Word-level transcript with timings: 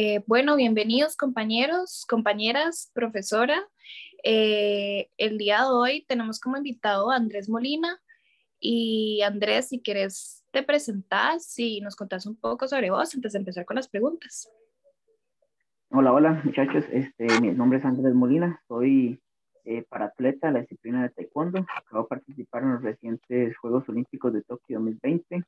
Eh, 0.00 0.22
bueno, 0.28 0.54
bienvenidos 0.54 1.16
compañeros, 1.16 2.06
compañeras, 2.08 2.92
profesora. 2.94 3.66
Eh, 4.22 5.10
el 5.16 5.38
día 5.38 5.62
de 5.62 5.70
hoy 5.70 6.04
tenemos 6.06 6.38
como 6.38 6.56
invitado 6.56 7.10
a 7.10 7.16
Andrés 7.16 7.48
Molina. 7.48 8.00
Y 8.60 9.22
Andrés, 9.22 9.70
si 9.70 9.82
quieres 9.82 10.44
te 10.52 10.62
presentas 10.62 11.52
y 11.58 11.80
nos 11.80 11.96
contás 11.96 12.26
un 12.26 12.36
poco 12.36 12.68
sobre 12.68 12.90
vos 12.90 13.12
antes 13.12 13.32
de 13.32 13.40
empezar 13.40 13.64
con 13.64 13.74
las 13.74 13.88
preguntas. 13.88 14.48
Hola, 15.90 16.12
hola 16.12 16.42
muchachos. 16.44 16.84
Este, 16.92 17.26
mi 17.40 17.50
nombre 17.50 17.80
es 17.80 17.84
Andrés 17.84 18.14
Molina. 18.14 18.62
Soy 18.68 19.20
eh, 19.64 19.82
para 19.88 20.04
atleta 20.04 20.46
de 20.46 20.52
la 20.52 20.60
disciplina 20.60 21.02
de 21.02 21.08
taekwondo. 21.08 21.66
Acabo 21.76 22.04
de 22.04 22.08
participar 22.08 22.62
en 22.62 22.74
los 22.74 22.82
recientes 22.82 23.56
Juegos 23.56 23.88
Olímpicos 23.88 24.32
de 24.32 24.42
Tokio 24.42 24.78
2020. 24.78 25.42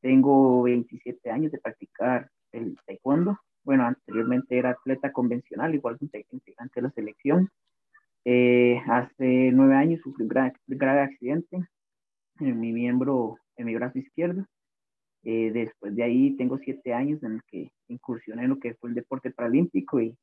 Tengo 0.00 0.62
27 0.62 1.32
años 1.32 1.50
de 1.50 1.58
practicar 1.58 2.30
el 2.52 2.76
taekwondo 2.86 3.40
bueno, 3.64 3.86
anteriormente 3.86 4.58
era 4.58 4.70
atleta 4.70 5.12
convencional, 5.12 5.74
igual 5.74 5.98
que 5.98 6.26
integrante 6.30 6.80
de 6.80 6.82
la 6.82 6.90
selección. 6.90 7.50
Eh, 8.24 8.80
hace 8.86 9.50
nueve 9.52 9.74
años 9.74 10.00
sufrí 10.02 10.24
un 10.24 10.28
grave, 10.28 11.00
accidente 11.00 11.58
en 12.40 12.60
mi 12.60 12.72
miembro, 12.72 13.38
en 13.56 13.66
mi 13.66 13.74
brazo 13.74 13.98
izquierdo. 13.98 14.46
Eh, 15.24 15.50
después 15.52 15.94
de 15.94 16.02
ahí 16.02 16.36
tengo 16.36 16.58
siete 16.58 16.92
años 16.92 17.22
en 17.22 17.34
el 17.34 17.42
que 17.44 17.70
incursioné 17.88 18.44
en 18.44 18.50
lo 18.50 18.58
que 18.58 18.74
fue 18.74 18.90
el 18.90 18.94
deporte 18.94 19.30
paralímpico 19.30 20.00
y, 20.00 20.16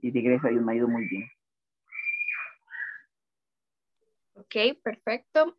y 0.00 0.10
de 0.10 0.20
gracias 0.20 0.44
a 0.44 0.48
Dios 0.50 0.64
me 0.64 0.72
ha 0.72 0.76
ido 0.76 0.88
muy 0.88 1.08
bien. 1.08 1.24
Ok, 4.34 4.82
perfecto. 4.82 5.56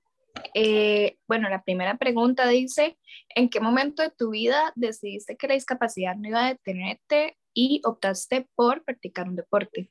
Eh, 0.53 1.17
bueno, 1.27 1.49
la 1.49 1.63
primera 1.63 1.97
pregunta 1.97 2.47
dice, 2.47 2.97
¿en 3.35 3.49
qué 3.49 3.59
momento 3.59 4.03
de 4.03 4.11
tu 4.11 4.31
vida 4.31 4.71
decidiste 4.75 5.37
que 5.37 5.47
la 5.47 5.53
discapacidad 5.53 6.15
no 6.15 6.29
iba 6.29 6.45
a 6.45 6.49
detenerte 6.49 7.37
y 7.53 7.81
optaste 7.85 8.47
por 8.55 8.83
practicar 8.83 9.27
un 9.27 9.35
deporte? 9.35 9.89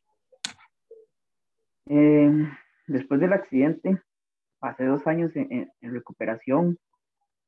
Eh, 1.88 2.30
después 2.86 3.20
del 3.20 3.32
accidente, 3.32 4.00
pasé 4.58 4.84
dos 4.84 5.06
años 5.06 5.30
en, 5.34 5.70
recuperación, 5.80 6.78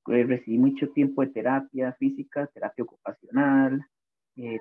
eh, 0.07 0.25
recibí 0.25 0.59
mucho 0.59 0.89
tiempo 0.91 1.23
de 1.23 1.33
terapia 1.33 1.93
física, 1.99 2.47
terapia 2.55 2.85
ocupacional, 2.85 3.85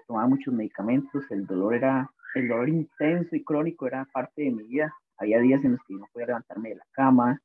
tomaba 0.08 0.28
muchos 0.28 0.52
medicamentos, 0.52 1.30
el 1.30 1.46
dolor 1.46 1.76
era, 1.76 2.12
el 2.34 2.48
dolor 2.48 2.70
intenso 2.70 3.36
y 3.36 3.44
crónico 3.44 3.86
era 3.86 4.06
parte 4.12 4.42
de 4.42 4.52
mi 4.52 4.64
vida. 4.64 4.92
Había 5.18 5.40
días 5.40 5.64
en 5.64 5.74
los 5.74 5.82
que 5.88 5.94
no 5.94 6.08
podía 6.12 6.28
levantarme 6.28 6.70
de 6.70 6.76
la 6.76 6.86
cama, 6.92 7.40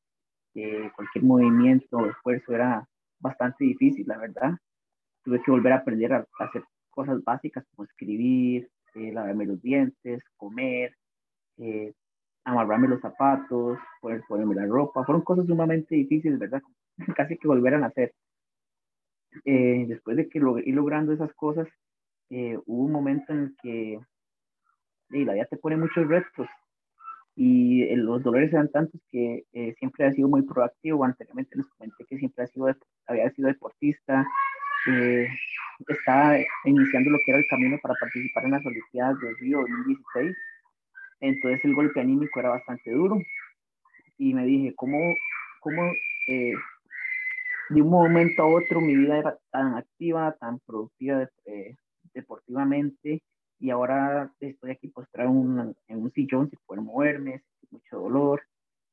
cualquier 0.95 1.25
movimiento 1.25 1.97
o 1.97 2.07
esfuerzo 2.07 2.53
era 2.53 2.87
bastante 3.19 3.65
difícil, 3.65 4.07
la 4.07 4.19
verdad. 4.19 4.53
Tuve 5.25 5.43
que 5.43 5.51
volver 5.51 5.73
a 5.73 5.77
aprender 5.77 6.13
a, 6.13 6.27
hacer 6.41 6.65
cosas 6.91 7.23
básicas 7.25 7.65
como 7.71 7.85
escribir, 7.85 8.69
eh, 8.95 9.13
lavarme 9.13 9.47
los 9.47 9.63
dientes, 9.63 10.23
comer, 10.37 10.95
eh, 11.59 11.95
amarrarme 12.45 12.89
los 12.89 13.01
zapatos, 13.01 13.79
poder 14.01 14.23
ponerme 14.29 14.55
la 14.55 14.67
ropa. 14.67 15.05
Fueron 15.05 15.23
cosas 15.23 15.47
sumamente 15.47 15.95
difíciles, 15.95 16.39
¿verdad? 16.39 16.63
Casi 17.17 17.39
que 17.39 17.49
volver 17.49 17.75
a 17.75 17.79
nacer. 17.79 18.13
Eh, 19.45 19.87
después 19.89 20.17
de 20.17 20.29
que 20.29 20.41
lo, 20.41 20.59
ir 20.59 20.75
logrando 20.75 21.13
esas 21.13 21.33
cosas, 21.35 21.67
eh, 22.31 22.59
hubo 22.67 22.85
un 22.85 22.93
momento 22.93 23.33
en 23.33 23.39
el 23.39 23.57
que 23.63 24.01
la 25.11 25.35
vida 25.35 25.45
te 25.45 25.59
pone 25.59 25.77
muchos 25.77 26.07
retos 26.09 26.49
y 27.35 27.85
eh, 27.85 27.97
los 27.97 28.23
dolores 28.23 28.53
eran 28.53 28.71
tantos 28.71 29.01
que 29.11 29.45
eh, 29.53 29.75
siempre 29.79 30.07
ha 30.07 30.13
sido 30.13 30.29
muy 30.29 30.43
proactivo. 30.43 31.05
Anteriormente 31.05 31.57
les 31.57 31.67
comenté 31.67 32.05
que 32.05 32.19
siempre 32.19 32.45
ha 32.45 32.47
sido, 32.47 32.67
había 33.07 33.31
sido 33.31 33.49
deportista, 33.49 34.27
eh, 34.89 35.29
estaba 35.89 36.37
iniciando 36.65 37.11
lo 37.11 37.19
que 37.25 37.31
era 37.31 37.39
el 37.39 37.47
camino 37.49 37.79
para 37.83 37.95
participar 37.99 38.45
en 38.45 38.51
las 38.53 38.67
Olimpiadas 38.67 39.19
de 39.21 39.35
Río 39.41 39.61
2016. 39.61 40.37
Entonces 41.21 41.65
el 41.65 41.75
golpe 41.75 42.01
anímico 42.01 42.41
era 42.41 42.51
bastante 42.51 42.91
duro 42.91 43.19
y 44.19 44.35
me 44.35 44.45
dije, 44.45 44.75
¿cómo, 44.77 44.99
cómo 45.61 45.93
de 46.27 47.83
un 47.83 47.89
momento 47.89 48.43
a 48.43 48.47
otro 48.47 48.81
mi 48.81 48.97
vida 48.97 49.19
era 49.19 49.39
tan 49.51 49.77
activa, 49.77 50.37
tan 50.39 50.59
productiva 50.67 51.29
deportivamente 52.13 53.23
y 53.63 53.71
ahora 53.71 54.35
estoy 54.41 54.73
aquí 54.73 54.89
postrado 54.89 55.31
en, 55.31 55.77
en 55.87 56.03
un 56.03 56.11
sillón 56.11 56.51
sin 56.51 56.59
poder 56.67 56.83
moverme, 56.83 57.45
sin 57.61 57.69
mucho 57.71 57.97
dolor, 57.97 58.43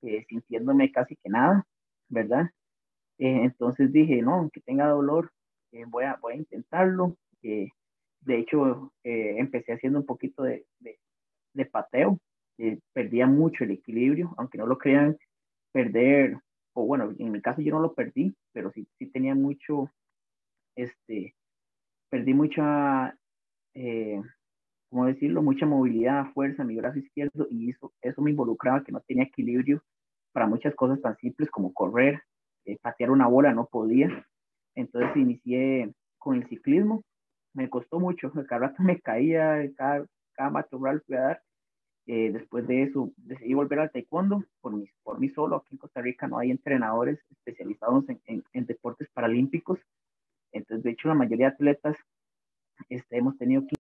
eh, 0.03 0.23
sintiéndome 0.29 0.91
casi 0.91 1.15
que 1.15 1.27
nada, 1.27 1.65
¿verdad? 2.07 2.51
Eh, 3.17 3.45
entonces 3.45 3.91
dije, 3.91 4.21
no, 4.21 4.35
aunque 4.35 4.61
tenga 4.61 4.87
dolor, 4.87 5.31
eh, 5.71 5.85
voy, 5.87 6.03
a, 6.03 6.17
voy 6.21 6.33
a 6.33 6.37
intentarlo. 6.37 7.17
de 7.41 7.71
hecho, 8.37 8.93
empecé 9.03 9.73
haciendo 9.73 9.99
un 9.99 10.05
poquito 10.05 10.43
de, 10.43 10.67
de, 10.79 10.99
de 11.53 11.65
pateo, 11.65 12.19
perdía 12.93 13.25
mucho 13.25 13.63
el 13.63 13.71
equilibrio, 13.71 14.35
aunque 14.37 14.59
no 14.59 14.67
lo 14.67 14.77
crean, 14.77 15.17
perder, 15.71 16.37
o 16.73 16.85
bueno, 16.85 17.11
en 17.17 17.31
mi 17.31 17.41
caso 17.41 17.61
yo 17.61 17.71
no 17.71 17.79
lo 17.79 17.95
perdí, 17.95 18.35
pero 18.51 18.71
sí, 18.71 18.87
sí 18.99 19.07
tenía 19.07 19.33
mucho, 19.33 19.89
este, 20.75 21.33
perdí 22.11 22.35
mucha 22.35 23.17
¿cómo 24.89 25.05
decirlo? 25.05 25.41
Mucha 25.41 25.65
movilidad, 25.65 26.31
fuerza 26.33 26.63
en 26.63 26.69
mi 26.69 26.75
brazo 26.75 26.99
izquierdo 26.99 27.47
y 27.49 27.69
eso, 27.71 27.93
eso 28.01 28.21
me 28.21 28.31
involucraba 28.31 28.83
que 28.83 28.91
no 28.91 29.01
tenía 29.01 29.23
equilibrio 29.23 29.83
para 30.31 30.47
muchas 30.47 30.75
cosas 30.75 31.01
tan 31.01 31.17
simples 31.17 31.49
como 31.49 31.73
correr, 31.73 32.21
eh, 32.65 32.77
patear 32.81 33.11
una 33.11 33.27
bola, 33.27 33.53
no 33.53 33.65
podía. 33.65 34.25
Entonces 34.75 35.15
inicié 35.15 35.93
con 36.17 36.37
el 36.37 36.47
ciclismo, 36.47 37.03
me 37.53 37.69
costó 37.69 37.99
mucho, 37.99 38.31
cada 38.47 38.67
rato 38.67 38.83
me 38.83 38.99
caía, 38.99 39.69
cada, 39.75 40.05
cada 40.33 40.49
matorral 40.49 41.01
fui 41.05 41.15
a 41.15 41.21
dar. 41.21 41.41
Eh, 42.05 42.31
después 42.31 42.65
de 42.67 42.83
eso 42.83 43.11
decidí 43.17 43.53
volver 43.53 43.79
al 43.79 43.91
taekwondo 43.91 44.43
por 44.61 44.73
mí, 44.75 44.89
por 45.03 45.19
mí 45.19 45.29
solo. 45.29 45.57
Aquí 45.57 45.75
en 45.75 45.77
Costa 45.77 46.01
Rica 46.01 46.27
no 46.27 46.39
hay 46.39 46.49
entrenadores 46.49 47.19
especializados 47.29 48.05
en, 48.09 48.43
en, 48.53 48.65
deportes 48.65 49.07
paralímpicos. 49.13 49.79
Entonces, 50.51 50.83
de 50.83 50.91
hecho, 50.91 51.07
la 51.07 51.13
mayoría 51.13 51.49
de 51.49 51.53
atletas 51.53 51.97
este, 52.89 53.17
hemos 53.17 53.37
tenido 53.37 53.67
que 53.67 53.75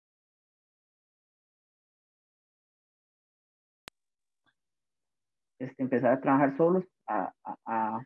este, 5.58 5.82
empezar 5.82 6.12
a 6.12 6.20
trabajar 6.20 6.56
solos, 6.56 6.84
a, 7.06 7.32
a, 7.44 8.00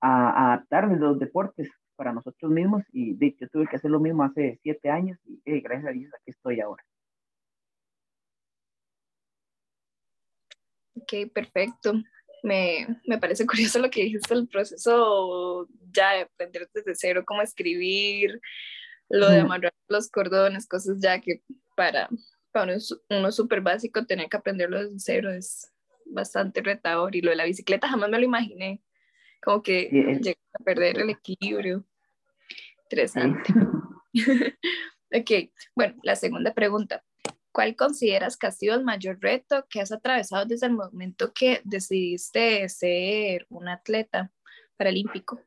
a, 0.00 0.52
adaptarme 0.52 0.96
los 0.96 1.18
deportes 1.18 1.70
para 1.96 2.12
nosotros 2.12 2.50
mismos 2.50 2.82
y 2.92 3.14
de, 3.14 3.36
yo 3.38 3.48
tuve 3.48 3.66
que 3.66 3.76
hacer 3.76 3.90
lo 3.90 4.00
mismo 4.00 4.22
hace 4.22 4.58
siete 4.62 4.90
años 4.90 5.18
y 5.24 5.40
eh, 5.44 5.60
gracias 5.60 5.88
a 5.88 5.92
Dios 5.92 6.12
aquí 6.14 6.30
estoy 6.30 6.60
ahora. 6.60 6.82
Ok, 10.94 11.32
perfecto. 11.32 11.94
Me, 12.42 12.86
me, 13.06 13.18
parece 13.18 13.46
curioso 13.46 13.78
lo 13.78 13.90
que 13.90 14.04
dijiste, 14.04 14.34
el 14.34 14.48
proceso 14.48 15.68
ya 15.90 16.12
de 16.12 16.20
aprender 16.22 16.68
desde 16.74 16.94
cero 16.94 17.22
cómo 17.26 17.42
escribir, 17.42 18.40
lo 19.08 19.28
de 19.28 19.40
amarrar 19.40 19.74
los 19.88 20.08
cordones, 20.08 20.66
cosas 20.66 20.98
ya 21.00 21.20
que 21.20 21.42
para 21.76 22.08
para 22.52 22.76
uno, 23.10 23.32
súper 23.32 23.60
básico, 23.60 24.04
tener 24.06 24.28
que 24.28 24.36
aprenderlo 24.36 24.82
desde 24.82 24.98
cero 24.98 25.30
es 25.30 25.72
bastante 26.06 26.62
retador. 26.62 27.14
Y 27.14 27.22
lo 27.22 27.30
de 27.30 27.36
la 27.36 27.44
bicicleta 27.44 27.88
jamás 27.88 28.10
me 28.10 28.18
lo 28.18 28.24
imaginé. 28.24 28.82
Como 29.42 29.62
que 29.62 29.88
llegar 30.20 30.36
a 30.58 30.64
perder 30.64 30.98
el 30.98 31.10
equilibrio. 31.10 31.84
Interesante. 32.84 33.52
ok, 35.12 35.30
bueno, 35.74 35.94
la 36.02 36.16
segunda 36.16 36.52
pregunta. 36.52 37.02
¿Cuál 37.52 37.74
consideras 37.74 38.36
que 38.36 38.46
ha 38.46 38.52
sido 38.52 38.76
el 38.76 38.84
mayor 38.84 39.18
reto 39.20 39.66
que 39.68 39.80
has 39.80 39.90
atravesado 39.90 40.46
desde 40.46 40.66
el 40.66 40.72
momento 40.72 41.32
que 41.32 41.60
decidiste 41.64 42.68
ser 42.68 43.46
un 43.48 43.68
atleta 43.68 44.30
paralímpico? 44.76 45.40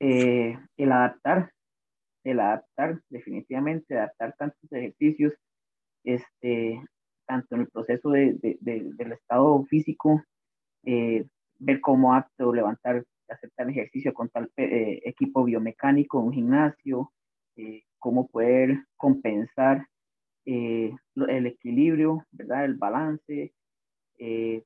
Eh, 0.00 0.58
el 0.76 0.92
adaptar, 0.92 1.52
el 2.24 2.40
adaptar, 2.40 3.00
definitivamente, 3.08 3.98
adaptar 3.98 4.34
tantos 4.38 4.72
ejercicios, 4.72 5.32
este, 6.04 6.82
tanto 7.26 7.54
en 7.54 7.62
el 7.62 7.68
proceso 7.68 8.10
de, 8.10 8.34
de, 8.34 8.58
del 8.60 9.12
estado 9.12 9.64
físico, 9.64 10.22
eh, 10.84 11.26
ver 11.58 11.80
cómo 11.80 12.14
apto 12.14 12.52
levantar, 12.52 13.04
hacer 13.28 13.50
tal 13.56 13.70
ejercicio 13.70 14.12
con 14.12 14.28
tal 14.28 14.50
eh, 14.56 15.00
equipo 15.04 15.44
biomecánico, 15.44 16.20
un 16.20 16.32
gimnasio, 16.32 17.12
eh, 17.56 17.84
cómo 17.98 18.26
poder 18.28 18.84
compensar 18.96 19.86
el 20.44 21.46
equilibrio, 21.46 22.26
¿verdad? 22.32 22.64
El 22.64 22.74
balance, 22.74 23.54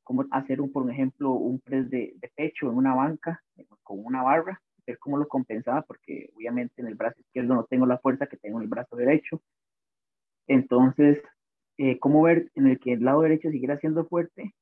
cómo 0.03 0.25
hacer, 0.31 0.63
un, 0.63 0.73
por 0.73 0.91
ejemplo, 0.91 1.33
un 1.33 1.61
press 1.61 1.91
de 1.91 2.17
pecho 2.35 2.71
en 2.71 2.77
una 2.77 2.95
banca 2.95 3.43
con 3.83 4.03
una 4.03 4.23
barra, 4.23 4.63
ver 4.87 4.99
cómo 4.99 5.19
lo 5.19 5.29
compensaba, 5.29 5.83
porque 5.83 6.31
obviamente 6.37 6.81
en 6.81 6.89
el 6.89 6.95
brazo 6.95 7.21
izquierdo 7.21 7.55
no 7.55 7.65
tengo 7.65 7.87
la 7.87 7.99
fuerza 7.99 8.27
que 8.27 8.37
tengo 8.37 8.59
en 8.59 8.65
el 8.65 8.71
brazo 8.71 8.97
derecho. 8.97 9.43
Entonces, 10.47 11.23
eh, 11.79 11.99
cómo 11.99 12.23
ver 12.23 12.51
en 12.55 12.69
el 12.69 12.79
que 12.79 12.93
el 12.93 13.05
lado 13.05 13.23
derecho 13.23 13.51
siguiera 13.51 13.79
siendo 13.79 14.07
fuerte, 14.07 14.55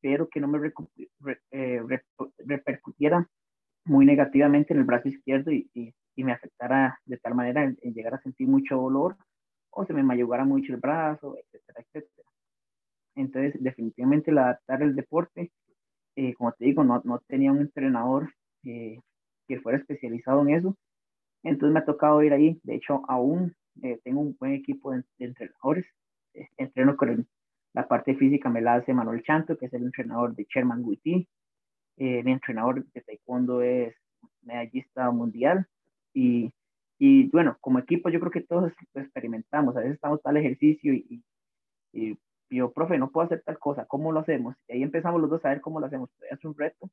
pero 0.00 0.28
que 0.28 0.40
no 0.40 0.48
me 0.48 0.72
eh, 1.50 1.82
repercutiera 2.38 3.28
muy 3.84 4.06
negativamente 4.06 4.72
en 4.72 4.80
el 4.80 4.86
brazo 4.86 5.08
izquierdo 5.08 5.50
y, 5.52 5.68
y 6.16 6.24
me 6.24 6.32
afectara 6.32 6.98
de 7.04 7.16
tal 7.18 7.34
manera 7.34 7.64
en, 7.64 7.76
llegar 7.94 8.14
a 8.14 8.22
sentir 8.22 8.48
mucho 8.48 8.76
dolor 8.76 9.16
o 9.70 9.84
se 9.84 9.92
me 9.92 10.02
mayugara 10.02 10.44
mucho 10.44 10.72
el 10.72 10.80
brazo, 10.80 11.36
etcétera, 11.36 11.80
etcétera. 11.80 12.28
Entonces, 13.16 13.62
definitivamente 13.62 14.30
el 14.30 14.38
adaptar 14.38 14.82
el 14.82 14.94
deporte, 14.94 15.52
eh, 16.16 16.34
como 16.34 16.52
te 16.52 16.64
digo, 16.64 16.84
no, 16.84 17.00
no 17.04 17.20
tenía 17.26 17.52
un 17.52 17.60
entrenador 17.60 18.32
eh, 18.64 18.98
que 19.46 19.60
fuera 19.60 19.78
especializado 19.78 20.42
en 20.42 20.54
eso. 20.54 20.76
Entonces 21.42 21.72
me 21.74 21.80
ha 21.80 21.84
tocado 21.84 22.22
ir 22.22 22.32
ahí. 22.32 22.60
De 22.62 22.74
hecho, 22.76 23.02
aún 23.08 23.54
eh, 23.82 24.00
tengo 24.04 24.20
un 24.20 24.36
buen 24.38 24.52
equipo 24.52 24.92
de, 24.92 25.04
entrenadores. 25.18 25.86
entreno 26.56 26.96
con 26.96 27.26
la 27.74 27.88
parte 27.88 28.14
física, 28.16 28.48
me 28.50 28.60
la 28.60 28.74
hace 28.74 28.94
Manuel 28.94 29.22
Chanto, 29.22 29.56
que 29.58 29.66
es 29.66 29.72
el 29.74 29.84
entrenador 29.84 30.34
de 30.34 30.46
Sherman 30.48 30.84
Guiti. 30.84 31.28
mi 31.96 32.32
entrenador 32.32 32.84
de 32.92 33.00
taekwondo 33.02 33.62
es 33.62 33.94
medallista 34.42 35.10
mundial. 35.10 35.66
Y, 36.14 36.52
y, 36.98 37.28
bueno, 37.30 37.56
como 37.60 37.78
equipo 37.78 38.08
yo 38.08 38.20
creo 38.20 38.32
que 38.32 38.42
todos 38.42 38.72
lo 38.94 39.02
experimentamos. 39.02 39.76
A 39.76 39.80
veces 39.80 39.94
estamos 39.94 40.22
tal 40.22 40.36
ejercicio 40.36 40.94
y, 40.94 41.22
y, 41.92 42.18
yo, 42.50 42.72
profe, 42.72 42.98
no 42.98 43.10
puedo 43.10 43.26
hacer 43.26 43.42
tal 43.44 43.58
cosa, 43.58 43.86
¿cómo 43.86 44.12
lo 44.12 44.20
hacemos? 44.20 44.54
Y 44.68 44.74
ahí 44.74 44.82
empezamos 44.82 45.20
los 45.20 45.30
dos 45.30 45.44
a 45.44 45.48
ver 45.50 45.60
cómo 45.60 45.80
lo 45.80 45.86
hacemos. 45.86 46.10
Es 46.30 46.44
un 46.44 46.54
reto, 46.56 46.90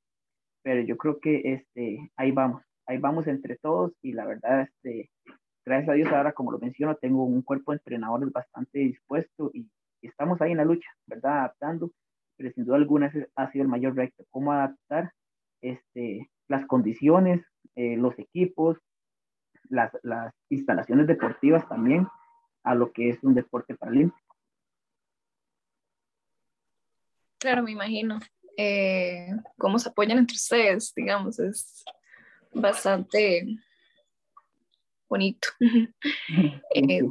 pero 0.64 0.82
yo 0.82 0.98
creo 0.98 1.20
que 1.20 1.42
este, 1.54 2.12
ahí 2.16 2.32
vamos, 2.32 2.64
ahí 2.86 2.98
vamos 2.98 3.28
entre 3.28 3.58
todos 3.58 3.94
y 4.02 4.14
la 4.14 4.26
verdad, 4.26 4.62
este, 4.62 5.10
gracias 5.66 5.90
a 5.90 5.94
Dios 5.94 6.12
ahora, 6.12 6.34
como 6.34 6.52
lo 6.52 6.60
menciono, 6.60 6.96
tengo 6.96 7.24
un 7.24 7.42
cuerpo 7.42 7.72
de 7.72 7.78
entrenadores 7.78 8.32
bastante 8.32 8.80
dispuesto 8.80 9.52
y, 9.54 9.68
estamos 10.04 10.42
ahí 10.42 10.50
en 10.50 10.58
la 10.58 10.66
lucha, 10.66 10.90
¿verdad? 11.06 11.42
Adaptando, 11.42 11.92
pero 12.36 12.52
sin 12.54 12.66
duda 12.66 12.78
alguna 12.78 13.06
ese 13.06 13.30
ha 13.36 13.52
sido 13.52 13.62
el 13.62 13.70
mayor 13.70 13.96
reto, 13.96 14.26
cómo 14.32 14.52
adaptar 14.52 15.14
este, 15.62 16.32
las 16.48 16.66
condiciones, 16.66 17.46
eh, 17.76 17.98
los 17.98 18.18
equipos, 18.18 18.80
las, 19.70 19.92
las 20.02 20.34
instalaciones 20.50 21.06
deportivas 21.06 21.70
también 21.70 22.08
a 22.64 22.74
lo 22.74 22.92
que 22.92 23.10
es 23.10 23.24
un 23.24 23.36
deporte 23.36 23.76
paralímpico. 23.76 24.36
Claro, 27.38 27.62
me 27.62 27.72
imagino. 27.72 28.20
Eh, 28.58 29.30
cómo 29.58 29.80
se 29.80 29.90
apoyan 29.90 30.18
entre 30.18 30.36
ustedes, 30.36 30.94
digamos, 30.96 31.40
es 31.40 31.84
bastante 32.54 33.46
bonito. 35.10 35.48
eh, 36.76 37.02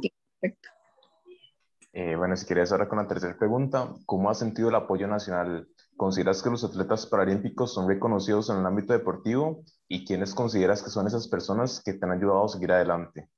eh, 1.93 2.15
bueno, 2.15 2.35
si 2.37 2.45
quieres 2.45 2.71
ahora 2.71 2.87
con 2.87 2.99
la 2.99 3.07
tercera 3.07 3.37
pregunta, 3.37 3.93
¿cómo 4.05 4.29
has 4.29 4.39
sentido 4.39 4.69
el 4.69 4.75
apoyo 4.75 5.07
nacional? 5.07 5.67
¿Consideras 5.97 6.41
que 6.41 6.49
los 6.49 6.63
atletas 6.63 7.05
paralímpicos 7.05 7.73
son 7.73 7.87
reconocidos 7.87 8.49
en 8.49 8.57
el 8.57 8.65
ámbito 8.65 8.93
deportivo? 8.93 9.63
¿Y 9.87 10.05
quiénes 10.05 10.33
consideras 10.33 10.81
que 10.81 10.89
son 10.89 11.05
esas 11.07 11.27
personas 11.27 11.81
que 11.83 11.93
te 11.93 12.05
han 12.05 12.11
ayudado 12.11 12.45
a 12.45 12.49
seguir 12.49 12.71
adelante? 12.71 13.29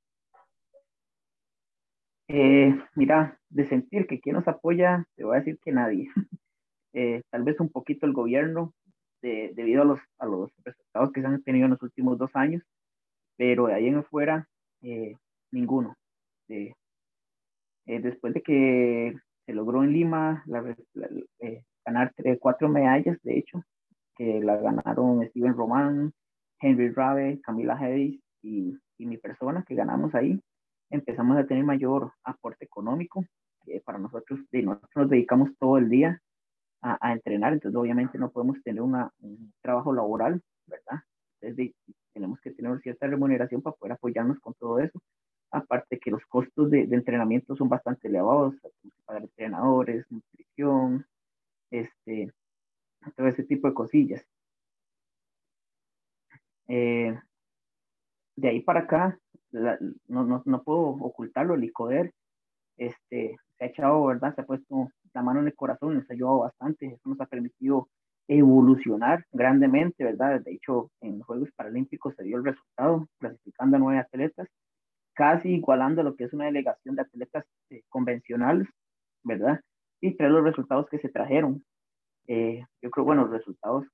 Eh, 2.27 2.73
mira, 2.95 3.37
de 3.49 3.67
sentir 3.67 4.07
que 4.07 4.21
quién 4.21 4.35
nos 4.35 4.47
apoya, 4.47 5.05
te 5.15 5.23
voy 5.23 5.35
a 5.35 5.39
decir 5.39 5.59
que 5.63 5.71
nadie. 5.71 6.09
Eh, 6.93 7.23
tal 7.31 7.43
vez 7.43 7.59
un 7.59 7.69
poquito 7.69 8.05
el 8.05 8.13
gobierno, 8.13 8.73
debido 9.21 9.83
a 9.83 9.85
los, 9.85 9.99
a 10.19 10.25
los 10.25 10.51
resultados 10.65 11.13
que 11.13 11.21
se 11.21 11.27
han 11.27 11.41
tenido 11.43 11.65
en 11.65 11.71
los 11.71 11.81
últimos 11.81 12.17
dos 12.17 12.29
años, 12.33 12.61
pero 13.37 13.67
de 13.67 13.73
ahí 13.73 13.87
en 13.87 13.95
afuera, 13.95 14.47
eh, 14.81 15.15
ninguno. 15.51 15.95
Eh, 16.49 16.73
después 17.85 18.33
de 18.33 18.41
que 18.41 19.15
se 19.45 19.53
logró 19.53 19.83
en 19.83 19.93
Lima 19.93 20.43
ganar 21.85 22.13
cuatro 22.39 22.67
medallas, 22.67 23.17
de 23.23 23.37
hecho, 23.39 23.63
que 24.15 24.41
la 24.41 24.57
ganaron 24.57 25.25
Steven 25.29 25.55
Román, 25.55 26.13
Henry 26.59 26.89
Rabe, 26.89 27.39
Camila 27.41 27.77
Hedis 27.79 28.21
y, 28.41 28.77
y, 28.97 29.05
mi 29.05 29.17
persona, 29.17 29.63
que 29.65 29.75
ganamos 29.75 30.13
ahí, 30.15 30.39
empezamos 30.89 31.37
a 31.37 31.47
tener 31.47 31.63
mayor 31.63 32.11
aporte 32.25 32.65
económico. 32.65 33.25
para 33.85 33.99
nosotros, 33.99 34.41
nosotros 34.51 34.91
nos 34.95 35.09
dedicamos 35.09 35.49
todo 35.57 35.77
el 35.77 35.89
día 35.89 36.21
a, 36.83 37.13
entrenar, 37.13 37.53
entonces 37.53 37.79
obviamente 37.79 38.17
no 38.17 38.29
podemos 38.29 38.61
tener 38.61 38.81
una, 38.81 39.09
un 39.21 39.53
trabajo 39.61 39.93
laboral, 39.93 40.41
¿verdad? 40.67 40.99
Entonces 41.39 41.73
tenemos 42.13 42.39
que 42.41 42.51
tener 42.51 42.77
cierta 42.81 43.07
remuneración 43.07 43.61
para 43.61 43.75
poder 43.75 43.93
apoyarnos 43.93 44.39
con 44.39 44.53
todo 44.55 44.79
eso. 44.79 44.99
Aparte 45.49 45.99
que 45.99 46.11
los 46.11 46.25
costos 46.25 46.69
de, 46.69 46.85
de 46.87 46.95
entrenamiento 46.95 47.55
son 47.55 47.69
bastante 47.69 48.07
elevados, 48.07 48.55
tenemos 48.61 48.79
que 48.81 49.03
pagar 49.05 49.21
entrenadores, 49.23 50.05
nutrición, 50.09 51.05
este, 51.71 52.33
todo 53.15 53.27
ese 53.27 53.43
tipo 53.43 53.67
de 53.67 53.73
cosillas. 53.73 54.25
Eh, 56.67 57.17
de 58.35 58.49
ahí 58.49 58.61
para 58.61 58.81
acá, 58.81 59.19
no, 59.51 60.25
no, 60.25 60.41
no, 60.45 60.63
puedo 60.63 60.79
ocultarlo, 60.79 61.53
el 61.53 61.63
ICODER 61.65 62.13
este, 62.77 63.35
se 63.57 63.63
ha 63.63 63.67
echado, 63.67 64.05
¿verdad? 64.05 64.35
Se 64.35 64.41
ha 64.41 64.45
puesto 64.45 64.89
la 65.13 65.21
mano 65.21 65.41
en 65.41 65.47
el 65.47 65.55
corazón, 65.55 65.95
nos 65.95 66.09
ha 66.09 66.13
ayudado 66.13 66.39
bastante, 66.39 66.87
eso 66.87 67.09
nos 67.09 67.21
ha 67.21 67.25
permitido 67.25 67.87
evolucionar 68.27 69.25
grandemente, 69.31 70.03
¿verdad? 70.03 70.41
De 70.41 70.53
hecho, 70.53 70.89
en 71.01 71.19
los 71.19 71.27
Juegos 71.27 71.49
Paralímpicos 71.55 72.15
se 72.15 72.23
dio 72.23 72.37
el 72.37 72.45
resultado, 72.45 73.07
clasificando 73.19 73.77
a 73.77 73.79
nueve 73.79 73.99
atletas, 73.99 74.47
casi 75.13 75.49
igualando 75.55 76.03
lo 76.03 76.15
que 76.15 76.25
es 76.25 76.33
una 76.33 76.45
delegación 76.45 76.95
de 76.95 77.03
atletas 77.03 77.45
eh, 77.69 77.83
convencionales, 77.89 78.67
¿verdad? 79.23 79.59
Y 80.01 80.15
tres 80.15 80.31
los 80.31 80.43
resultados 80.43 80.87
que 80.89 80.99
se 80.99 81.09
trajeron. 81.09 81.63
Eh, 82.27 82.65
yo 82.81 82.89
creo, 82.89 83.05
bueno, 83.05 83.23
los 83.23 83.31
resultados 83.31 83.85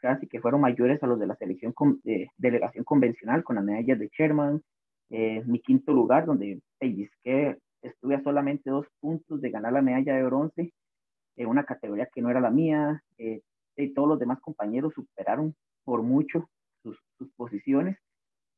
casi 0.00 0.26
que 0.26 0.40
fueron 0.40 0.60
mayores 0.60 1.02
a 1.02 1.06
los 1.06 1.18
de 1.18 1.26
la 1.26 1.36
selección 1.36 1.72
con, 1.72 2.00
de 2.04 2.30
delegación 2.36 2.84
convencional, 2.84 3.42
con 3.42 3.56
las 3.56 3.64
medallas 3.64 3.98
de 3.98 4.10
Sherman, 4.16 4.62
eh, 5.10 5.42
mi 5.46 5.60
quinto 5.60 5.92
lugar, 5.92 6.26
donde 6.26 6.60
que 6.78 7.58
estuve 8.06 8.22
solamente 8.22 8.70
dos 8.70 8.86
puntos 9.00 9.40
de 9.40 9.50
ganar 9.50 9.72
la 9.72 9.82
medalla 9.82 10.14
de 10.14 10.22
bronce 10.22 10.72
en 11.36 11.48
una 11.48 11.64
categoría 11.64 12.08
que 12.12 12.22
no 12.22 12.30
era 12.30 12.40
la 12.40 12.50
mía. 12.50 13.02
Eh, 13.18 13.42
y 13.76 13.92
todos 13.92 14.08
los 14.08 14.18
demás 14.18 14.40
compañeros 14.40 14.94
superaron 14.94 15.54
por 15.84 16.02
mucho 16.02 16.48
sus, 16.82 16.98
posiciones. 17.36 17.98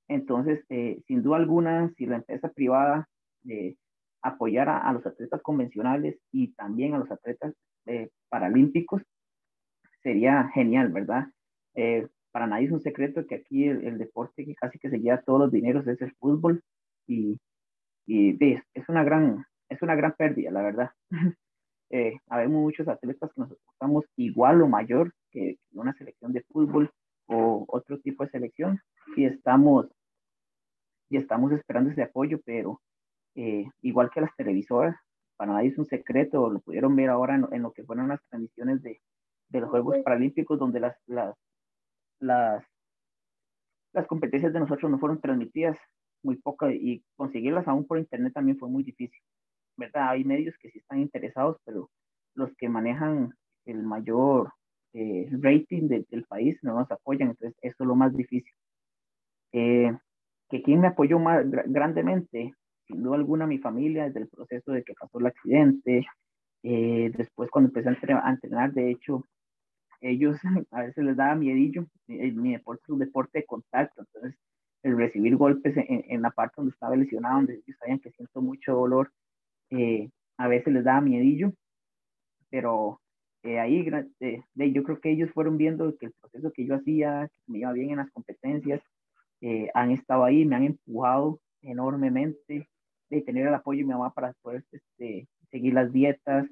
Entonces, 0.06 0.64
eh, 0.68 1.00
sin 1.06 1.22
duda 1.22 1.38
alguna, 1.38 1.92
si 1.96 2.06
la 2.06 2.16
empresa 2.16 2.50
privada 2.50 3.08
eh, 3.48 3.76
apoyara 4.22 4.78
a 4.78 4.92
los 4.92 5.04
atletas 5.06 5.40
convencionales 5.42 6.18
y 6.30 6.52
también 6.54 6.94
a 6.94 6.98
los 6.98 7.10
atletas 7.10 7.54
paralímpicos, 8.28 9.00
sería 10.02 10.50
genial, 10.52 10.92
¿verdad? 10.92 11.28
para 12.32 12.46
nadie 12.46 12.66
es 12.66 12.72
un 12.72 12.82
secreto 12.82 13.26
que 13.26 13.36
aquí 13.36 13.64
el, 13.64 13.82
el, 13.86 13.96
deporte 13.96 14.44
que 14.44 14.54
casi 14.54 14.78
que 14.78 14.90
se 14.90 15.00
lleva 15.00 15.22
todos 15.22 15.40
los 15.40 15.50
dineros 15.50 15.86
es 15.86 15.98
el 16.02 16.12
fútbol 16.16 16.62
y 17.06 17.38
y 18.08 18.42
es, 18.42 18.88
una 18.88 19.04
gran, 19.04 19.44
es 19.68 19.82
una 19.82 19.94
gran 19.94 20.14
pérdida, 20.14 20.50
la 20.50 20.62
verdad. 20.62 20.90
eh, 21.90 22.18
habemos 22.28 22.62
muchos 22.62 22.88
atletas 22.88 23.30
que 23.34 23.40
nos 23.42 23.52
esforzamos 23.52 24.06
igual 24.16 24.62
o 24.62 24.66
mayor 24.66 25.12
que 25.30 25.58
una 25.72 25.92
selección 25.92 26.32
de 26.32 26.42
fútbol 26.44 26.90
o 27.26 27.66
otro 27.68 28.00
tipo 28.00 28.24
de 28.24 28.30
selección 28.30 28.80
y 29.14 29.26
estamos, 29.26 29.88
y 31.10 31.18
estamos 31.18 31.52
esperando 31.52 31.90
ese 31.90 32.02
apoyo, 32.02 32.40
pero 32.46 32.80
eh, 33.34 33.66
igual 33.82 34.10
que 34.10 34.22
las 34.22 34.34
televisoras, 34.36 34.96
para 35.36 35.52
nadie 35.52 35.68
es 35.68 35.78
un 35.78 35.86
secreto, 35.86 36.48
lo 36.48 36.60
pudieron 36.60 36.96
ver 36.96 37.10
ahora 37.10 37.34
en, 37.34 37.62
lo 37.62 37.72
que 37.72 37.84
fueron 37.84 38.08
las 38.08 38.22
transmisiones 38.30 38.82
de, 38.82 39.02
de 39.50 39.60
los 39.60 39.68
Juegos 39.68 39.98
Paralímpicos, 39.98 40.58
donde 40.58 40.80
las, 40.80 40.96
las, 41.06 41.36
las, 42.20 42.64
las 43.92 44.06
competencias 44.06 44.54
de 44.54 44.60
nosotros 44.60 44.90
no 44.90 44.98
fueron 44.98 45.20
transmitidas 45.20 45.78
muy 46.22 46.36
poca 46.36 46.72
y 46.72 47.02
conseguirlas 47.16 47.66
aún 47.68 47.86
por 47.86 47.98
internet 47.98 48.32
también 48.32 48.58
fue 48.58 48.68
muy 48.68 48.82
difícil, 48.82 49.20
¿verdad? 49.76 50.10
Hay 50.10 50.24
medios 50.24 50.56
que 50.58 50.70
sí 50.70 50.78
están 50.78 51.00
interesados, 51.00 51.58
pero 51.64 51.90
los 52.34 52.54
que 52.56 52.68
manejan 52.68 53.34
el 53.66 53.82
mayor 53.82 54.52
eh, 54.94 55.28
rating 55.30 55.88
del 55.88 56.24
país 56.28 56.58
no 56.62 56.74
nos 56.74 56.90
apoyan, 56.90 57.30
entonces 57.30 57.56
eso 57.62 57.76
es 57.80 57.86
lo 57.86 57.94
más 57.94 58.14
difícil. 58.16 58.52
Eh, 59.52 59.96
que 60.50 60.62
quien 60.62 60.80
me 60.80 60.88
apoyó 60.88 61.18
más 61.18 61.44
grandemente, 61.66 62.54
sin 62.86 63.02
duda 63.02 63.16
alguna 63.16 63.46
mi 63.46 63.58
familia, 63.58 64.04
desde 64.04 64.20
el 64.20 64.28
proceso 64.28 64.72
de 64.72 64.82
que 64.82 64.94
pasó 64.94 65.18
el 65.18 65.26
accidente, 65.26 66.06
eh, 66.62 67.12
después 67.16 67.50
cuando 67.50 67.68
empecé 67.68 67.88
a 68.10 68.30
entrenar, 68.30 68.72
de 68.72 68.90
hecho, 68.90 69.24
ellos 70.00 70.38
a 70.70 70.82
veces 70.82 71.04
les 71.04 71.16
daba 71.16 71.34
miedillo, 71.34 71.86
mi 72.06 72.52
deporte 72.52 72.82
es 72.84 72.90
un 72.90 72.98
deporte 73.00 73.40
de 73.40 73.46
contacto, 73.46 74.02
entonces 74.02 74.38
el 74.82 74.96
recibir 74.96 75.36
golpes 75.36 75.76
en, 75.76 76.04
en, 76.08 76.22
la 76.22 76.30
parte 76.30 76.54
donde 76.56 76.72
estaba 76.72 76.96
lesionado, 76.96 77.36
donde 77.36 77.54
ellos 77.54 77.76
sabían 77.78 77.98
que 77.98 78.10
siento 78.12 78.40
mucho 78.40 78.74
dolor, 78.74 79.12
eh, 79.70 80.10
a 80.36 80.48
veces 80.48 80.72
les 80.72 80.84
daba 80.84 81.00
miedillo, 81.00 81.52
pero 82.50 83.00
eh, 83.42 83.58
ahí 83.58 83.88
eh, 84.20 84.42
yo 84.72 84.82
creo 84.82 85.00
que 85.00 85.10
ellos 85.10 85.30
fueron 85.32 85.58
viendo 85.58 85.96
que 85.98 86.06
el 86.06 86.12
proceso 86.12 86.52
que 86.52 86.66
yo 86.66 86.76
hacía, 86.76 87.28
que 87.32 87.52
me 87.52 87.58
iba 87.58 87.72
bien 87.72 87.90
en 87.90 87.98
las 87.98 88.10
competencias, 88.10 88.82
han 89.72 89.92
estado 89.92 90.24
ahí, 90.24 90.44
me 90.44 90.56
han 90.56 90.64
empujado 90.64 91.38
enormemente 91.62 92.68
de 93.08 93.20
tener 93.22 93.46
el 93.46 93.54
apoyo 93.54 93.78
de 93.78 93.84
mi 93.84 93.92
mamá 93.92 94.12
para 94.12 94.32
poder 94.42 94.64
este, 94.72 95.28
seguir 95.48 95.74
las 95.74 95.92
dietas, 95.92 96.48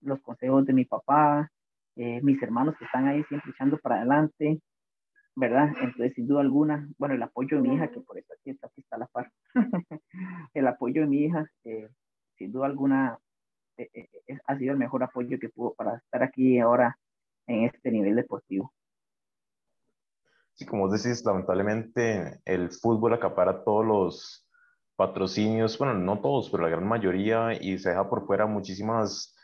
los 0.00 0.18
consejos 0.22 0.64
de 0.64 0.72
mi 0.72 0.86
papá, 0.86 1.50
mis 1.94 2.42
hermanos 2.42 2.74
que 2.78 2.86
están 2.86 3.06
ahí 3.06 3.22
siempre 3.24 3.50
echando 3.50 3.76
para 3.76 3.96
adelante, 3.96 4.62
¿verdad? 5.36 5.70
Entonces, 5.80 6.14
sin 6.14 6.26
duda 6.26 6.40
alguna, 6.40 6.88
bueno, 6.98 7.14
el 7.14 7.22
apoyo 7.22 7.56
de 7.56 7.68
mi 7.68 7.74
hija, 7.74 7.90
que 7.90 8.00
por 8.00 8.18
eso 8.18 8.32
aquí 8.32 8.50
está, 8.50 8.68
aquí 8.68 8.80
está 8.80 8.98
la 8.98 9.06
par, 9.06 9.32
el 10.54 10.66
apoyo 10.66 11.02
de 11.02 11.06
mi 11.06 11.24
hija, 11.24 11.50
eh, 11.64 11.88
sin 12.36 12.52
duda 12.52 12.66
alguna, 12.66 13.18
eh, 13.76 13.88
eh, 13.94 14.38
ha 14.46 14.58
sido 14.58 14.72
el 14.72 14.78
mejor 14.78 15.02
apoyo 15.02 15.38
que 15.38 15.48
pudo 15.48 15.74
para 15.74 15.96
estar 15.96 16.22
aquí 16.22 16.58
ahora 16.58 16.96
en 17.46 17.64
este 17.64 17.90
nivel 17.90 18.14
deportivo. 18.14 18.72
Sí, 20.54 20.64
como 20.66 20.88
decís, 20.88 21.24
lamentablemente 21.24 22.40
el 22.44 22.70
fútbol 22.70 23.14
acapara 23.14 23.64
todos 23.64 23.84
los 23.84 24.48
patrocinios, 24.94 25.76
bueno, 25.78 25.94
no 25.94 26.20
todos, 26.20 26.48
pero 26.50 26.62
la 26.62 26.68
gran 26.68 26.86
mayoría, 26.86 27.60
y 27.60 27.78
se 27.78 27.88
deja 27.88 28.08
por 28.08 28.24
fuera 28.24 28.46
muchísimas 28.46 29.34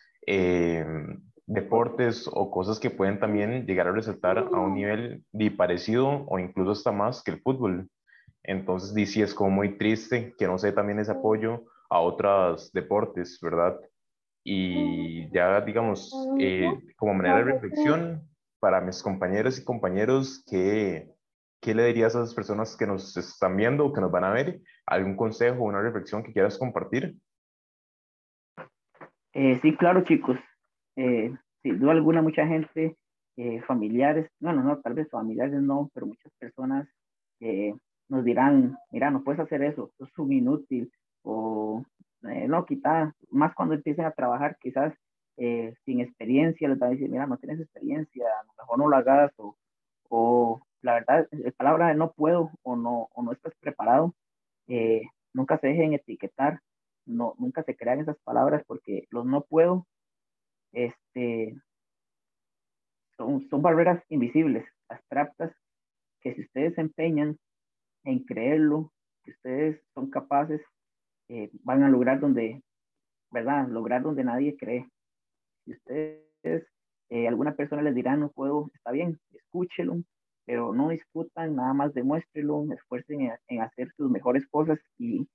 deportes 1.51 2.31
o 2.33 2.49
cosas 2.51 2.79
que 2.79 2.91
pueden 2.91 3.19
también 3.19 3.67
llegar 3.67 3.89
a 3.89 3.93
resaltar 3.93 4.39
a 4.39 4.61
un 4.61 4.75
nivel 4.75 5.25
de 5.33 5.51
parecido 5.51 6.25
o 6.29 6.39
incluso 6.39 6.71
hasta 6.71 6.93
más 6.93 7.25
que 7.25 7.33
el 7.33 7.41
fútbol. 7.43 7.91
Entonces, 8.45 9.11
sí 9.11 9.21
es 9.21 9.35
como 9.35 9.51
muy 9.51 9.77
triste 9.77 10.33
que 10.39 10.47
no 10.47 10.59
se 10.59 10.73
también 10.73 11.01
ese 11.01 11.11
apoyo 11.11 11.65
a 11.91 11.99
otros 11.99 12.71
deportes, 12.73 13.39
¿verdad? 13.43 13.77
Y 14.45 15.29
ya, 15.33 15.61
digamos, 15.61 16.13
eh, 16.39 16.71
como 16.97 17.15
manera 17.15 17.39
de 17.39 17.45
reflexión 17.45 18.23
para 18.61 18.81
mis 18.81 19.03
compañeros 19.03 19.59
y 19.59 19.65
compañeros, 19.65 20.45
¿qué, 20.49 21.11
¿qué 21.61 21.75
le 21.75 21.85
dirías 21.87 22.15
a 22.15 22.21
esas 22.23 22.35
personas 22.35 22.77
que 22.77 22.87
nos 22.87 23.17
están 23.17 23.57
viendo 23.57 23.87
o 23.87 23.93
que 23.93 24.01
nos 24.01 24.13
van 24.13 24.25
a 24.25 24.31
ver? 24.31 24.61
¿Algún 24.87 25.17
consejo 25.17 25.65
o 25.65 25.69
una 25.69 25.83
reflexión 25.83 26.23
que 26.23 26.33
quieras 26.33 26.57
compartir? 26.57 27.17
Eh, 29.33 29.59
sí, 29.61 29.77
claro, 29.77 30.05
chicos. 30.05 30.39
Eh, 31.03 31.35
sin 31.63 31.79
duda 31.79 31.93
alguna, 31.93 32.21
mucha 32.21 32.47
gente, 32.47 32.95
eh, 33.37 33.63
familiares, 33.63 34.31
bueno, 34.39 34.63
no, 34.63 34.81
tal 34.81 34.93
vez 34.93 35.09
familiares 35.09 35.63
no, 35.63 35.91
pero 35.95 36.05
muchas 36.05 36.31
personas 36.39 36.87
eh, 37.41 37.75
nos 38.11 38.23
dirán, 38.23 38.77
mira, 38.91 39.11
no 39.11 39.25
puedes 39.25 39.41
hacer 39.41 39.63
eso, 39.63 39.91
eso 39.95 40.05
es 40.05 40.19
un 40.19 40.31
inútil, 40.31 40.93
o 41.23 41.83
eh, 42.29 42.47
no, 42.49 42.67
quita, 42.67 43.15
más 43.31 43.55
cuando 43.55 43.75
empiecen 43.77 44.05
a 44.05 44.13
trabajar, 44.13 44.59
quizás 44.61 44.93
sin 45.87 46.01
experiencia, 46.01 46.69
les 46.69 46.79
van 46.79 46.91
a 46.91 46.93
decir, 46.93 47.09
mira, 47.09 47.27
no 47.27 47.39
tienes 47.39 47.61
experiencia, 47.61 48.27
a 48.27 48.45
lo 48.45 48.53
mejor 48.59 48.79
no 48.79 48.89
lo 48.89 48.97
hagas, 48.97 49.33
o, 49.39 49.57
o 50.11 50.61
la 50.83 50.93
verdad, 50.95 51.27
la 51.31 51.51
palabra 51.53 51.89
de 51.89 51.95
no 51.95 52.13
puedo 52.13 52.51
o 52.63 52.77
no, 52.77 53.09
o 53.15 53.23
no 53.23 53.33
estás 53.33 53.55
preparado, 53.59 54.15
nunca 55.33 55.57
se 55.61 55.69
dejen 55.69 55.95
etiquetar, 55.95 56.61
no, 57.07 57.37
nunca 57.39 57.63
se 57.63 57.75
crean 57.75 58.01
esas 58.01 58.19
palabras 58.19 58.63
porque 58.67 59.07
los 59.11 59.25
no 59.25 59.41
puedo 59.41 59.87
este, 60.73 61.57
son, 63.17 63.47
son 63.49 63.63
barreras 63.63 64.03
invisibles, 64.09 64.67
abstractas, 64.89 65.55
que 66.21 66.35
si 66.35 66.43
ustedes 66.43 66.75
se 66.75 66.81
empeñan 66.81 67.39
en 68.05 68.25
creerlo, 68.25 68.93
que 69.25 69.33
ustedes 69.33 69.83
son 69.95 70.11
capaces, 70.11 70.63
eh, 71.29 71.51
van 71.63 71.83
a 71.83 71.89
lograr 71.89 72.21
donde, 72.21 72.63
¿verdad? 73.31 73.69
Lograr 73.69 74.03
donde 74.03 74.25
nadie 74.25 74.57
cree. 74.57 74.89
Si 75.65 75.73
ustedes, 75.73 76.67
eh, 77.11 77.29
alguna 77.29 77.55
persona 77.55 77.83
les 77.83 77.95
dirá, 77.95 78.17
no 78.17 78.31
puedo, 78.31 78.71
está 78.75 78.91
bien, 78.91 79.19
escúchelo, 79.33 80.03
pero 80.45 80.73
no 80.75 80.89
discutan, 80.89 81.55
nada 81.57 81.73
más 81.75 81.95
demuéstrelo, 81.95 82.65
esfuercen 82.73 83.33
en, 83.49 83.61
hacer 83.61 83.93
sus 83.97 84.11
mejores 84.11 84.47
cosas 84.49 84.81
y, 84.99 85.29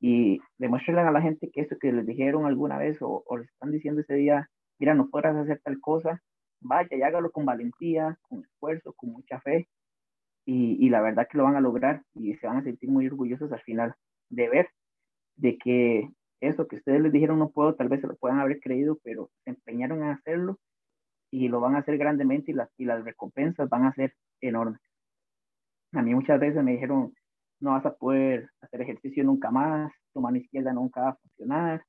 y 0.00 0.40
demuéstrenle 0.58 1.02
a 1.02 1.10
la 1.10 1.22
gente 1.22 1.50
que 1.50 1.62
eso 1.62 1.76
que 1.80 1.92
les 1.92 2.06
dijeron 2.06 2.46
alguna 2.46 2.78
vez 2.78 3.00
o, 3.02 3.24
o 3.26 3.36
les 3.36 3.48
están 3.48 3.72
diciendo 3.72 4.02
ese 4.02 4.14
día 4.14 4.48
mira, 4.78 4.94
no 4.94 5.08
podrás 5.10 5.36
hacer 5.36 5.60
tal 5.64 5.80
cosa, 5.80 6.22
vaya 6.60 6.96
y 6.96 7.02
hágalo 7.02 7.30
con 7.30 7.44
valentía, 7.46 8.18
con 8.22 8.44
esfuerzo, 8.44 8.92
con 8.94 9.10
mucha 9.12 9.40
fe, 9.40 9.68
y, 10.46 10.76
y, 10.84 10.90
la 10.90 11.00
verdad 11.00 11.26
que 11.30 11.38
lo 11.38 11.44
van 11.44 11.56
a 11.56 11.60
lograr 11.60 12.02
y 12.14 12.34
se 12.36 12.46
van 12.46 12.58
a 12.58 12.64
sentir 12.64 12.90
muy 12.90 13.06
orgullosos 13.06 13.50
al 13.52 13.62
final 13.62 13.94
de 14.28 14.48
ver 14.48 14.68
de 15.36 15.58
que 15.58 16.10
eso 16.40 16.68
que 16.68 16.76
ustedes 16.76 17.00
les 17.00 17.12
dijeron 17.12 17.38
no 17.38 17.50
puedo, 17.50 17.74
tal 17.74 17.88
vez 17.88 18.00
se 18.00 18.06
lo 18.06 18.16
puedan 18.16 18.40
haber 18.40 18.60
creído, 18.60 18.98
pero 19.02 19.30
se 19.44 19.50
empeñaron 19.50 20.02
en 20.02 20.10
hacerlo 20.10 20.58
y 21.30 21.48
lo 21.48 21.60
van 21.60 21.76
a 21.76 21.78
hacer 21.78 21.98
grandemente 21.98 22.52
y 22.52 22.54
las, 22.54 22.70
y 22.78 22.84
las 22.84 23.04
recompensas 23.04 23.68
van 23.68 23.84
a 23.86 23.94
ser 23.94 24.14
enormes. 24.40 24.80
A 25.92 26.02
mí 26.02 26.14
muchas 26.14 26.40
veces 26.40 26.62
me 26.62 26.72
dijeron, 26.72 27.14
no 27.60 27.72
vas 27.72 27.86
a 27.86 27.94
poder 27.94 28.50
hacer 28.60 28.82
ejercicio 28.82 29.24
nunca 29.24 29.50
más, 29.50 29.92
tu 30.12 30.20
mano 30.20 30.36
izquierda 30.36 30.72
nunca 30.72 31.02
va 31.02 31.08
a 31.10 31.16
funcionar, 31.16 31.84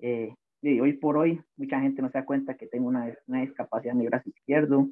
eh, 0.00 0.34
y 0.62 0.80
hoy 0.80 0.94
por 0.94 1.16
hoy 1.16 1.42
mucha 1.56 1.80
gente 1.80 2.02
no 2.02 2.10
se 2.10 2.18
da 2.18 2.24
cuenta 2.24 2.56
que 2.56 2.66
tengo 2.68 2.88
una, 2.88 3.12
una 3.26 3.40
discapacidad 3.40 3.92
en 3.92 3.98
mi 3.98 4.06
brazo 4.06 4.30
izquierdo 4.30 4.88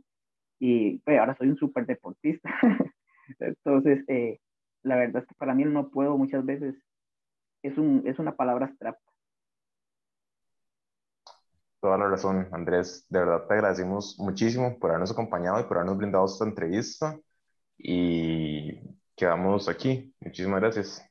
y 0.59 0.99
pues, 0.99 1.19
ahora 1.19 1.37
soy 1.37 1.49
un 1.49 1.57
súper 1.57 1.87
deportista. 1.87 2.51
Entonces, 3.39 4.05
eh, 4.09 4.41
la 4.83 4.97
verdad 4.97 5.23
es 5.23 5.29
que 5.29 5.35
para 5.35 5.55
mí 5.55 5.65
no 5.65 5.91
puedo 5.91 6.19
muchas 6.19 6.45
veces 6.45 6.75
es, 7.63 7.79
un, 7.79 8.03
es 8.07 8.19
una 8.19 8.37
palabra 8.37 8.67
abstracta. 8.67 9.11
Toda 11.81 11.97
la 11.97 12.09
razón, 12.09 12.49
Andrés. 12.53 13.07
De 13.09 13.21
verdad 13.21 13.47
te 13.47 13.55
agradecemos 13.55 14.19
muchísimo 14.19 14.79
por 14.79 14.91
habernos 14.91 15.13
acompañado 15.13 15.61
y 15.61 15.65
por 15.65 15.79
habernos 15.79 15.97
brindado 15.97 16.27
esta 16.27 16.45
entrevista. 16.45 17.19
Y 17.79 18.81
quedamos 19.17 19.69
aquí. 19.69 20.15
Muchísimas 20.21 20.61
gracias. 20.61 21.10